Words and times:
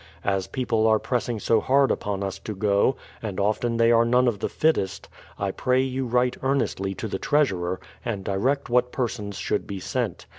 As 0.25 0.47
people 0.47 0.87
are 0.87 0.97
pressing 0.97 1.39
so 1.39 1.59
hard 1.59 1.91
upon 1.91 2.23
us 2.23 2.39
to 2.39 2.55
go, 2.55 2.95
and 3.21 3.39
often 3.39 3.77
they 3.77 3.91
are 3.91 4.03
none 4.03 4.27
of 4.27 4.39
the 4.39 4.49
fittest, 4.49 5.07
I 5.37 5.51
pray 5.51 5.83
you 5.83 6.07
write 6.07 6.37
earnestly 6.41 6.95
to 6.95 7.07
the 7.07 7.19
treasurer, 7.19 7.79
and 8.03 8.23
direct 8.23 8.67
what 8.67 8.91
persons 8.91 9.37
should 9.37 9.67
be 9.67 9.79
sent. 9.79 10.25